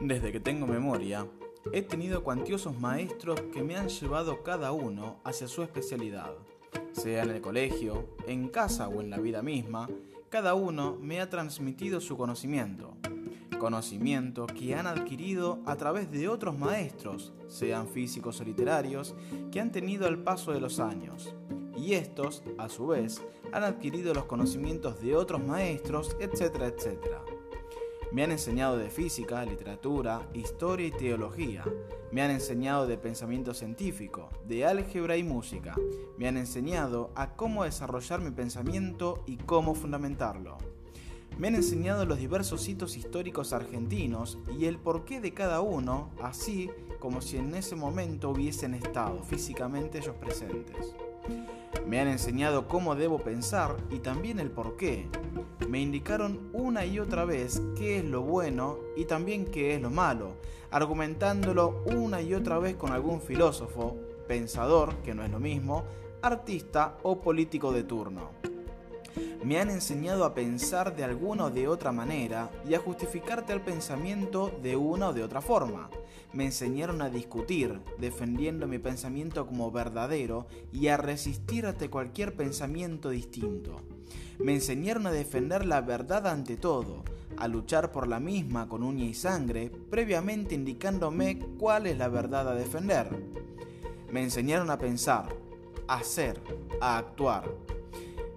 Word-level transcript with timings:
Desde 0.00 0.30
que 0.30 0.40
tengo 0.40 0.66
memoria, 0.66 1.26
he 1.72 1.80
tenido 1.80 2.22
cuantiosos 2.22 2.78
maestros 2.78 3.40
que 3.52 3.62
me 3.62 3.76
han 3.76 3.88
llevado 3.88 4.42
cada 4.42 4.70
uno 4.70 5.20
hacia 5.24 5.48
su 5.48 5.62
especialidad. 5.62 6.32
Sea 6.92 7.22
en 7.22 7.30
el 7.30 7.40
colegio, 7.40 8.04
en 8.26 8.48
casa 8.48 8.88
o 8.88 9.00
en 9.00 9.08
la 9.08 9.18
vida 9.18 9.40
misma, 9.40 9.88
cada 10.28 10.54
uno 10.54 10.98
me 11.00 11.20
ha 11.22 11.30
transmitido 11.30 12.02
su 12.02 12.18
conocimiento. 12.18 12.94
Conocimiento 13.58 14.46
que 14.46 14.74
han 14.74 14.86
adquirido 14.86 15.60
a 15.64 15.76
través 15.76 16.10
de 16.10 16.28
otros 16.28 16.58
maestros, 16.58 17.32
sean 17.48 17.88
físicos 17.88 18.38
o 18.40 18.44
literarios, 18.44 19.14
que 19.50 19.60
han 19.60 19.72
tenido 19.72 20.06
al 20.06 20.18
paso 20.18 20.52
de 20.52 20.60
los 20.60 20.78
años. 20.78 21.34
Y 21.74 21.94
estos, 21.94 22.42
a 22.58 22.68
su 22.68 22.86
vez, 22.88 23.22
han 23.50 23.64
adquirido 23.64 24.12
los 24.12 24.26
conocimientos 24.26 25.00
de 25.00 25.16
otros 25.16 25.42
maestros, 25.42 26.14
etcétera, 26.20 26.66
etcétera. 26.66 27.22
Me 28.12 28.22
han 28.22 28.30
enseñado 28.30 28.78
de 28.78 28.88
física, 28.88 29.44
literatura, 29.44 30.28
historia 30.32 30.86
y 30.86 30.92
teología. 30.92 31.64
Me 32.12 32.22
han 32.22 32.30
enseñado 32.30 32.86
de 32.86 32.96
pensamiento 32.96 33.52
científico, 33.52 34.30
de 34.46 34.64
álgebra 34.64 35.16
y 35.16 35.24
música. 35.24 35.74
Me 36.16 36.28
han 36.28 36.36
enseñado 36.36 37.10
a 37.14 37.34
cómo 37.34 37.64
desarrollar 37.64 38.20
mi 38.20 38.30
pensamiento 38.30 39.24
y 39.26 39.36
cómo 39.38 39.74
fundamentarlo. 39.74 40.56
Me 41.38 41.48
han 41.48 41.56
enseñado 41.56 42.06
los 42.06 42.18
diversos 42.18 42.66
hitos 42.68 42.96
históricos 42.96 43.52
argentinos 43.52 44.38
y 44.58 44.64
el 44.64 44.78
porqué 44.78 45.20
de 45.20 45.34
cada 45.34 45.60
uno, 45.60 46.10
así 46.22 46.70
como 46.98 47.20
si 47.20 47.36
en 47.36 47.54
ese 47.54 47.76
momento 47.76 48.30
hubiesen 48.30 48.72
estado 48.72 49.22
físicamente 49.22 49.98
ellos 49.98 50.16
presentes. 50.16 50.94
Me 51.86 52.00
han 52.00 52.08
enseñado 52.08 52.66
cómo 52.66 52.96
debo 52.96 53.20
pensar 53.20 53.76
y 53.90 54.00
también 54.00 54.40
el 54.40 54.50
por 54.50 54.76
qué. 54.76 55.08
Me 55.68 55.80
indicaron 55.80 56.50
una 56.52 56.84
y 56.84 56.98
otra 56.98 57.24
vez 57.24 57.62
qué 57.76 57.98
es 57.98 58.04
lo 58.04 58.22
bueno 58.22 58.78
y 58.96 59.04
también 59.04 59.44
qué 59.44 59.76
es 59.76 59.80
lo 59.80 59.90
malo, 59.90 60.34
argumentándolo 60.72 61.84
una 61.94 62.20
y 62.20 62.34
otra 62.34 62.58
vez 62.58 62.74
con 62.74 62.90
algún 62.90 63.20
filósofo, 63.20 63.96
pensador, 64.26 64.96
que 64.96 65.14
no 65.14 65.22
es 65.22 65.30
lo 65.30 65.38
mismo, 65.38 65.84
artista 66.22 66.98
o 67.04 67.20
político 67.20 67.70
de 67.70 67.84
turno. 67.84 68.45
Me 69.44 69.60
han 69.60 69.70
enseñado 69.70 70.24
a 70.24 70.34
pensar 70.34 70.96
de 70.96 71.04
alguna 71.04 71.44
o 71.44 71.50
de 71.50 71.68
otra 71.68 71.92
manera 71.92 72.50
y 72.68 72.74
a 72.74 72.80
justificarte 72.80 73.52
el 73.52 73.60
pensamiento 73.60 74.50
de 74.62 74.76
una 74.76 75.10
o 75.10 75.12
de 75.12 75.22
otra 75.22 75.40
forma. 75.40 75.88
Me 76.32 76.46
enseñaron 76.46 77.00
a 77.00 77.10
discutir, 77.10 77.80
defendiendo 77.98 78.66
mi 78.66 78.78
pensamiento 78.78 79.46
como 79.46 79.70
verdadero 79.70 80.46
y 80.72 80.88
a 80.88 80.96
resistir 80.96 81.64
ante 81.66 81.88
cualquier 81.88 82.34
pensamiento 82.34 83.10
distinto. 83.10 83.82
Me 84.38 84.54
enseñaron 84.54 85.06
a 85.06 85.12
defender 85.12 85.64
la 85.64 85.80
verdad 85.80 86.26
ante 86.26 86.56
todo, 86.56 87.04
a 87.36 87.48
luchar 87.48 87.92
por 87.92 88.08
la 88.08 88.20
misma 88.20 88.68
con 88.68 88.82
uña 88.82 89.04
y 89.04 89.14
sangre, 89.14 89.70
previamente 89.90 90.54
indicándome 90.54 91.38
cuál 91.58 91.86
es 91.86 91.96
la 91.96 92.08
verdad 92.08 92.48
a 92.48 92.54
defender. 92.54 93.08
Me 94.10 94.22
enseñaron 94.22 94.70
a 94.70 94.78
pensar, 94.78 95.28
a 95.88 95.98
hacer, 95.98 96.40
a 96.80 96.98
actuar 96.98 97.65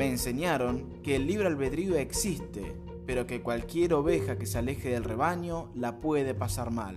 me 0.00 0.08
enseñaron 0.08 1.02
que 1.02 1.16
el 1.16 1.26
libre 1.26 1.46
albedrío 1.46 1.94
existe, 1.98 2.74
pero 3.04 3.26
que 3.26 3.42
cualquier 3.42 3.92
oveja 3.92 4.38
que 4.38 4.46
se 4.46 4.56
aleje 4.56 4.88
del 4.88 5.04
rebaño 5.04 5.70
la 5.74 6.00
puede 6.00 6.32
pasar 6.32 6.70
mal. 6.70 6.96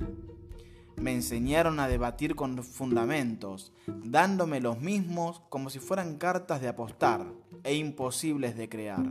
Me 0.96 1.12
enseñaron 1.12 1.81
a 1.81 1.90
debatir 1.90 2.34
con 2.34 2.64
fundamentos, 2.64 3.74
dándome 3.88 4.62
los 4.62 4.80
mismos 4.80 5.42
como 5.50 5.70
si 5.70 5.80
fueran 5.80 6.16
cartas 6.18 6.62
de 6.62 6.70
apostar 6.70 7.26
e 7.66 7.76
imposibles 7.76 8.56
de 8.56 8.70
crear. 8.70 9.04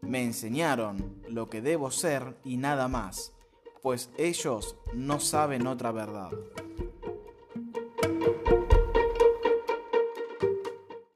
Me 0.00 0.24
enseñaron 0.24 1.16
lo 1.28 1.50
que 1.50 1.60
debo 1.60 1.90
ser 1.90 2.38
y 2.44 2.56
nada 2.56 2.88
más, 2.88 3.34
pues 3.82 4.08
ellos 4.16 4.74
no 4.94 5.20
saben 5.20 5.66
otra 5.66 5.92
verdad. 5.92 6.30